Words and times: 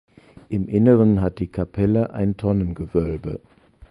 Im 0.49 0.67
Inneren 0.67 1.21
hat 1.21 1.37
die 1.37 1.45
Kapelle 1.47 2.09
ein 2.11 2.35
Tonnengewölbe. 2.35 3.39